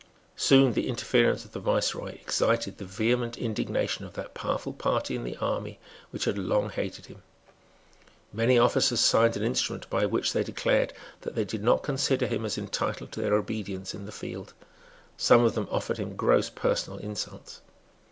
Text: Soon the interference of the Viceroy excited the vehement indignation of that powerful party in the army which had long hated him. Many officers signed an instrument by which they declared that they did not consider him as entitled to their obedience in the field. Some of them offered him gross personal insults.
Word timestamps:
Soon 0.35 0.73
the 0.73 0.87
interference 0.87 1.45
of 1.45 1.51
the 1.51 1.59
Viceroy 1.59 2.07
excited 2.13 2.79
the 2.79 2.85
vehement 2.85 3.37
indignation 3.37 4.03
of 4.03 4.13
that 4.13 4.33
powerful 4.33 4.73
party 4.73 5.15
in 5.15 5.23
the 5.23 5.37
army 5.37 5.77
which 6.09 6.25
had 6.25 6.39
long 6.39 6.71
hated 6.71 7.05
him. 7.05 7.21
Many 8.33 8.57
officers 8.57 8.99
signed 8.99 9.37
an 9.37 9.43
instrument 9.43 9.87
by 9.91 10.07
which 10.07 10.33
they 10.33 10.43
declared 10.43 10.91
that 11.21 11.35
they 11.35 11.45
did 11.45 11.61
not 11.63 11.83
consider 11.83 12.25
him 12.25 12.45
as 12.45 12.57
entitled 12.57 13.11
to 13.11 13.21
their 13.21 13.35
obedience 13.35 13.93
in 13.93 14.07
the 14.07 14.11
field. 14.11 14.55
Some 15.17 15.43
of 15.45 15.53
them 15.53 15.67
offered 15.69 15.99
him 15.99 16.15
gross 16.15 16.49
personal 16.49 16.97
insults. 16.97 17.61